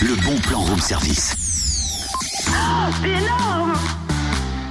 le 0.00 0.14
bon 0.24 0.38
plan 0.42 0.60
room 0.60 0.78
service. 0.78 1.34
C'est 2.30 3.08
énorme 3.08 3.72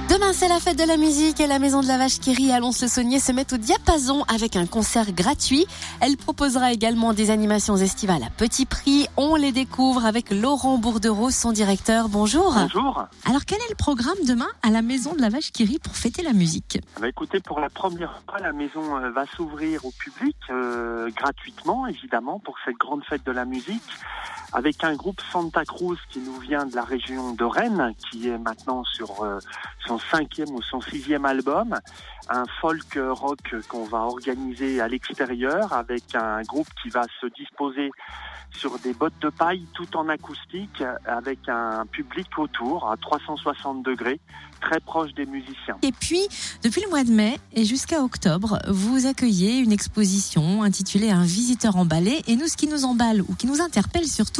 Demain, 0.08 0.32
c'est 0.32 0.48
la 0.48 0.58
fête 0.58 0.78
de 0.78 0.84
la 0.84 0.96
musique 0.96 1.38
et 1.38 1.46
la 1.46 1.58
Maison 1.58 1.82
de 1.82 1.86
la 1.86 1.98
Vache 1.98 2.18
qui 2.18 2.32
rit 2.32 2.50
à 2.50 2.60
Lons-le-Saunier 2.60 3.20
se 3.20 3.30
met 3.32 3.52
au 3.52 3.58
diapason 3.58 4.22
avec 4.22 4.56
un 4.56 4.66
concert 4.66 5.12
gratuit. 5.12 5.66
Elle 6.00 6.16
proposera 6.16 6.72
également 6.72 7.12
des 7.12 7.30
animations 7.30 7.76
estivales 7.76 8.22
à 8.22 8.30
petit 8.30 8.64
prix. 8.64 9.06
On 9.18 9.36
les 9.36 9.52
découvre 9.52 10.06
avec 10.06 10.30
Laurent 10.30 10.78
Bourdereau, 10.78 11.30
son 11.30 11.52
directeur. 11.52 12.08
Bonjour. 12.08 12.54
Bonjour. 12.54 13.04
Alors, 13.26 13.44
quel 13.46 13.58
est 13.58 13.68
le 13.68 13.76
programme 13.76 14.16
demain 14.26 14.48
à 14.62 14.70
la 14.70 14.80
Maison 14.80 15.14
de 15.14 15.20
la 15.20 15.28
Vache 15.28 15.52
qui 15.52 15.66
rit 15.66 15.78
pour 15.78 15.94
fêter 15.94 16.22
la 16.22 16.32
musique? 16.32 16.80
Bah, 16.98 17.08
écoutez, 17.08 17.40
pour 17.40 17.60
la 17.60 17.68
première 17.68 18.22
fois, 18.26 18.38
la 18.38 18.54
maison 18.54 18.96
euh, 18.96 19.10
va 19.10 19.26
s'ouvrir 19.26 19.84
au 19.84 19.90
public 19.90 20.36
euh, 20.48 21.10
gratuitement, 21.14 21.86
évidemment, 21.86 22.38
pour 22.38 22.56
cette 22.64 22.76
grande 22.76 23.04
fête 23.04 23.26
de 23.26 23.32
la 23.32 23.44
musique, 23.44 23.82
avec 24.52 24.84
un 24.84 24.94
groupe 24.94 25.20
Santa 25.32 25.64
Cruz 25.64 25.98
qui 26.10 26.20
nous 26.20 26.38
vient 26.38 26.66
de 26.66 26.74
la 26.74 26.84
région 26.84 27.32
de 27.34 27.44
Rennes, 27.44 27.94
qui 28.10 28.28
est 28.28 28.38
maintenant 28.38 28.84
sur 28.84 29.22
euh, 29.22 29.38
son 29.86 29.98
cinquième 29.98 30.50
ou 30.50 30.62
son 30.62 30.80
sixième 30.80 31.24
album, 31.24 31.78
un 32.28 32.44
folk 32.60 32.98
rock 33.10 33.54
qu'on 33.68 33.84
va 33.84 33.98
organiser 33.98 34.80
à 34.80 34.88
l'extérieur, 34.88 35.72
avec 35.72 36.14
un 36.14 36.42
groupe 36.42 36.68
qui 36.82 36.90
va 36.90 37.04
se 37.20 37.26
disposer 37.26 37.90
sur 38.56 38.78
des 38.78 38.94
bottes 38.94 39.18
de 39.20 39.28
paille 39.28 39.66
tout 39.74 39.96
en 39.96 40.08
acoustique, 40.08 40.82
avec 41.06 41.48
un 41.48 41.84
public 41.86 42.26
autour 42.38 42.90
à 42.90 42.96
360 42.96 43.82
degrés, 43.82 44.20
très 44.60 44.80
proche 44.80 45.12
des 45.14 45.26
musiciens. 45.26 45.76
Et 45.82 45.92
puis, 45.92 46.20
depuis 46.62 46.82
le 46.82 46.88
mois 46.88 47.04
de 47.04 47.10
mai 47.10 47.38
et 47.54 47.64
jusqu'à 47.64 48.02
octobre, 48.02 48.58
vous 48.68 49.06
accueillez 49.06 49.58
une 49.58 49.72
exposition 49.72 50.62
intitulée 50.62 51.10
Un 51.10 51.24
visiteur 51.24 51.76
emballé. 51.76 52.22
Et 52.26 52.36
nous, 52.36 52.48
ce 52.48 52.56
qui 52.56 52.66
nous 52.66 52.84
emballe 52.84 53.22
ou 53.22 53.34
qui 53.34 53.46
nous 53.46 53.60
interpelle 53.60 54.06
surtout, 54.06 54.37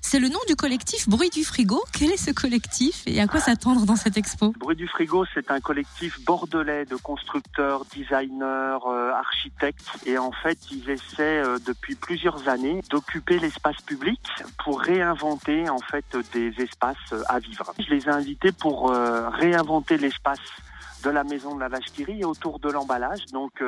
c'est 0.00 0.18
le 0.18 0.28
nom 0.28 0.38
du 0.46 0.56
collectif 0.56 1.08
Bruit 1.08 1.30
du 1.30 1.44
Frigo. 1.44 1.82
Quel 1.92 2.10
est 2.10 2.16
ce 2.16 2.30
collectif 2.30 3.02
et 3.06 3.20
à 3.20 3.26
quoi 3.26 3.40
s'attendre 3.40 3.84
dans 3.86 3.96
cette 3.96 4.16
expo 4.16 4.52
Bruit 4.58 4.76
du 4.76 4.88
Frigo, 4.88 5.24
c'est 5.34 5.50
un 5.50 5.60
collectif 5.60 6.20
bordelais 6.24 6.84
de 6.84 6.96
constructeurs, 6.96 7.84
designers, 7.94 8.78
euh, 8.86 9.12
architectes. 9.12 9.88
Et 10.06 10.18
en 10.18 10.32
fait, 10.32 10.58
ils 10.70 10.88
essaient 10.90 11.42
euh, 11.42 11.58
depuis 11.64 11.94
plusieurs 11.94 12.48
années 12.48 12.82
d'occuper 12.90 13.38
l'espace 13.38 13.80
public 13.82 14.20
pour 14.64 14.80
réinventer 14.80 15.68
en 15.68 15.78
fait 15.78 16.16
des 16.32 16.52
espaces 16.58 16.96
euh, 17.12 17.22
à 17.28 17.38
vivre. 17.38 17.72
Je 17.78 17.90
les 17.94 18.06
ai 18.06 18.10
invités 18.10 18.52
pour 18.52 18.90
réinventer 18.90 19.98
l'espace 19.98 20.40
de 21.04 21.10
la 21.10 21.24
maison 21.24 21.54
de 21.54 21.60
la 21.60 21.68
vache 21.68 21.86
qui 21.94 22.04
et 22.08 22.24
autour 22.24 22.58
de 22.58 22.70
l'emballage. 22.70 23.24
Donc 23.32 23.62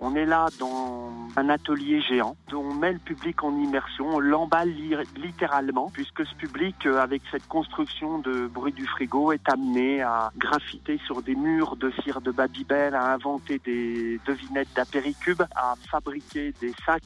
on 0.00 0.14
est 0.14 0.26
là 0.26 0.46
dans 0.58 1.10
un 1.36 1.48
atelier 1.48 2.00
géant. 2.02 2.36
On 2.52 2.74
met 2.74 2.92
le 2.92 2.98
public 2.98 3.42
en 3.42 3.56
immersion, 3.56 4.08
on 4.08 4.18
l'emballe 4.20 4.70
li- 4.70 4.94
littéralement, 5.16 5.90
puisque 5.92 6.24
ce 6.26 6.34
public, 6.34 6.86
euh, 6.86 6.98
avec 7.00 7.22
cette 7.30 7.46
construction 7.48 8.18
de 8.18 8.46
bruit 8.46 8.72
du 8.72 8.86
frigo, 8.86 9.32
est 9.32 9.48
amené 9.48 10.02
à 10.02 10.30
graffiter 10.36 11.00
sur 11.06 11.22
des 11.22 11.34
murs 11.34 11.76
de 11.76 11.90
cire 12.02 12.20
de 12.20 12.30
Babybel, 12.30 12.94
à 12.94 13.12
inventer 13.14 13.58
des 13.64 14.20
devinettes 14.26 14.72
d'apéricube, 14.74 15.42
à 15.54 15.74
fabriquer 15.90 16.52
des 16.60 16.72
sacs 16.84 17.02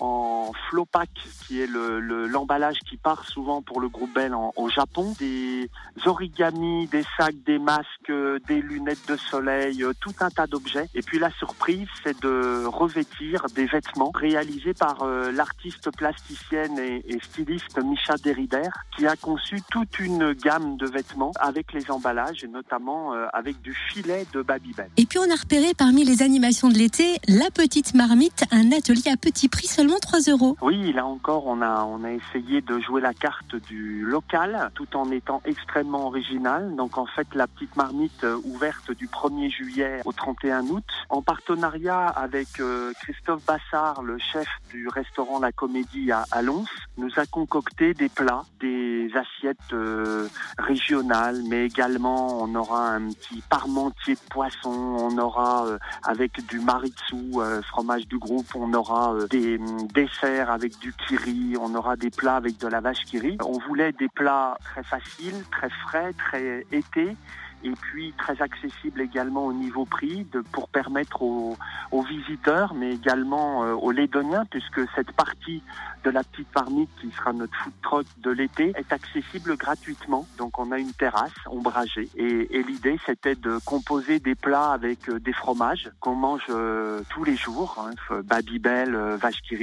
en 0.00 0.52
Flopac, 0.68 1.08
qui 1.46 1.60
est 1.60 1.66
le- 1.66 2.00
le- 2.00 2.26
l'emballage 2.26 2.78
qui 2.88 2.96
part 2.96 3.24
souvent 3.28 3.62
pour 3.62 3.80
le 3.80 3.88
groupe 3.88 4.12
Bell 4.14 4.34
en- 4.34 4.52
au 4.56 4.68
Japon, 4.68 5.14
des 5.18 5.68
origamis, 6.06 6.86
des 6.88 7.04
sacs, 7.16 7.34
des 7.46 7.58
masques, 7.58 7.86
euh, 8.10 8.38
des 8.48 8.60
lunettes 8.60 9.06
de 9.08 9.16
soleil, 9.16 9.82
euh, 9.82 9.92
tout 10.00 10.12
un 10.20 10.30
tas 10.30 10.46
d'objets. 10.46 10.88
Et 10.94 11.02
puis 11.02 11.18
la 11.18 11.30
surprise, 11.32 11.86
c'est 12.02 12.20
de 12.22 12.64
revêtir 12.66 13.46
des 13.54 13.66
vêtements 13.66 14.10
réalisés 14.14 14.74
par 14.74 15.02
euh, 15.02 15.30
l'artiste 15.32 15.90
plasticienne 15.96 16.78
et, 16.78 17.04
et 17.08 17.18
styliste 17.20 17.78
Micha 17.82 18.16
Derrider, 18.22 18.68
qui 18.96 19.06
a 19.06 19.16
conçu 19.16 19.62
toute 19.70 19.98
une 19.98 20.32
gamme 20.32 20.76
de 20.76 20.86
vêtements 20.86 21.32
avec 21.38 21.72
les 21.72 21.90
emballages 21.90 22.42
et 22.44 22.48
notamment 22.48 23.14
euh, 23.14 23.26
avec 23.32 23.60
du 23.62 23.74
filet 23.74 24.26
de 24.32 24.42
Babybel. 24.42 24.90
Et 24.96 25.06
puis 25.06 25.18
on 25.18 25.30
a 25.30 25.36
repéré 25.36 25.72
parmi 25.76 26.04
les 26.04 26.22
animations 26.22 26.68
de 26.68 26.74
l'été 26.74 27.16
La 27.28 27.50
Petite 27.50 27.94
Marmite, 27.94 28.44
un 28.50 28.72
atelier 28.72 29.10
à 29.12 29.16
petit 29.16 29.48
prix, 29.48 29.66
seulement 29.66 29.83
3 30.00 30.20
euros. 30.28 30.56
Oui, 30.62 30.92
là 30.92 31.06
encore, 31.06 31.46
on 31.46 31.60
a, 31.62 31.84
on 31.84 32.04
a 32.04 32.10
essayé 32.10 32.60
de 32.60 32.78
jouer 32.80 33.00
la 33.00 33.14
carte 33.14 33.56
du 33.56 34.04
local 34.04 34.70
tout 34.74 34.96
en 34.96 35.10
étant 35.10 35.42
extrêmement 35.44 36.06
original. 36.06 36.74
Donc 36.76 36.98
en 36.98 37.06
fait, 37.06 37.26
la 37.34 37.46
petite 37.46 37.76
marmite 37.76 38.24
euh, 38.24 38.40
ouverte 38.44 38.90
du 38.92 39.06
1er 39.06 39.50
juillet 39.50 40.00
au 40.04 40.12
31 40.12 40.66
août, 40.66 40.84
en 41.08 41.22
partenariat 41.22 42.06
avec 42.06 42.60
euh, 42.60 42.92
Christophe 43.02 43.44
Bassard, 43.46 44.02
le 44.02 44.18
chef 44.18 44.48
du 44.70 44.88
restaurant 44.88 45.38
La 45.38 45.52
Comédie 45.52 46.10
à, 46.12 46.24
à 46.30 46.42
Lons, 46.42 46.64
nous 46.96 47.10
a 47.16 47.26
concocté 47.26 47.94
des 47.94 48.08
plats, 48.08 48.44
des 48.60 48.73
assiettes 49.16 49.72
euh, 49.72 50.28
régionales, 50.58 51.40
mais 51.48 51.66
également 51.66 52.42
on 52.42 52.54
aura 52.54 52.90
un 52.90 53.08
petit 53.08 53.42
parmentier 53.48 54.14
de 54.14 54.20
poisson, 54.30 54.70
on 54.70 55.18
aura 55.18 55.66
euh, 55.66 55.78
avec 56.02 56.44
du 56.46 56.60
maritsu, 56.60 57.16
euh, 57.36 57.62
fromage 57.62 58.06
du 58.08 58.18
groupe, 58.18 58.46
on 58.54 58.72
aura 58.74 59.14
des 59.30 59.58
hum, 59.58 59.86
desserts 59.88 60.50
avec 60.50 60.78
du 60.78 60.92
kiri, 60.92 61.54
on 61.60 61.74
aura 61.74 61.96
des 61.96 62.10
plats 62.10 62.36
avec 62.36 62.58
de 62.58 62.68
la 62.68 62.80
vache 62.80 63.04
kiri. 63.04 63.38
On 63.44 63.58
voulait 63.66 63.92
des 63.92 64.08
plats 64.08 64.56
très 64.64 64.82
faciles, 64.82 65.44
très 65.50 65.70
frais, 65.70 66.12
très 66.12 66.66
été 66.72 67.16
et 67.64 67.72
puis 67.72 68.12
très 68.18 68.40
accessible 68.40 69.00
également 69.00 69.46
au 69.46 69.52
niveau 69.52 69.84
prix 69.84 70.24
de, 70.32 70.40
pour 70.40 70.68
permettre 70.68 71.22
aux, 71.22 71.56
aux 71.90 72.02
visiteurs, 72.02 72.74
mais 72.74 72.94
également 72.94 73.64
euh, 73.64 73.72
aux 73.72 73.90
Lédoniens, 73.90 74.44
puisque 74.50 74.80
cette 74.94 75.12
partie 75.12 75.62
de 76.04 76.10
la 76.10 76.22
petite 76.22 76.54
marmite 76.54 76.90
qui 77.00 77.10
sera 77.10 77.32
notre 77.32 77.54
food 77.56 77.72
truck 77.82 78.06
de 78.18 78.30
l'été 78.30 78.72
est 78.76 78.92
accessible 78.92 79.56
gratuitement. 79.56 80.26
Donc 80.38 80.58
on 80.58 80.70
a 80.70 80.78
une 80.78 80.92
terrasse 80.92 81.32
ombragée 81.46 82.08
et, 82.16 82.58
et 82.58 82.62
l'idée 82.62 82.98
c'était 83.06 83.34
de 83.34 83.58
composer 83.64 84.20
des 84.20 84.34
plats 84.34 84.72
avec 84.72 85.08
euh, 85.08 85.18
des 85.18 85.32
fromages 85.32 85.90
qu'on 86.00 86.14
mange 86.14 86.46
euh, 86.50 87.00
tous 87.08 87.24
les 87.24 87.36
jours, 87.36 87.76
hein, 87.78 88.20
Babybel, 88.22 88.94
vache 89.16 89.40
qui 89.42 89.54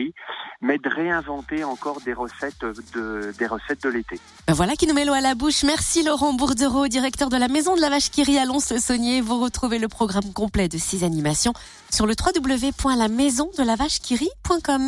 mais 0.61 0.77
de 0.77 0.89
réinventer 0.89 1.63
encore 1.63 2.01
des 2.01 2.11
recettes 2.13 2.65
de, 2.93 3.33
des 3.37 3.47
recettes 3.47 3.83
de 3.83 3.89
l'été. 3.89 4.19
Ben 4.47 4.53
voilà 4.53 4.73
qui 4.73 4.87
nous 4.87 4.93
met 4.93 5.05
l'eau 5.05 5.13
à 5.13 5.21
la 5.21 5.35
bouche. 5.35 5.63
Merci 5.63 6.03
Laurent 6.03 6.33
Bourdereau, 6.33 6.87
directeur 6.87 7.29
de 7.29 7.37
la 7.37 7.47
Maison 7.47 7.75
de 7.75 7.81
la 7.81 7.89
Vache 7.89 8.11
qui 8.11 8.23
rit 8.23 8.37
à 8.37 8.45
Lons-le-Saunier. 8.45 9.21
Vous 9.21 9.41
retrouvez 9.41 9.79
le 9.79 9.87
programme 9.87 10.31
complet 10.33 10.67
de 10.67 10.77
ces 10.77 11.03
animations 11.03 11.53
sur 11.89 12.05
le 12.05 12.13
www.lamaisondelavachequerie.com. 12.13 14.81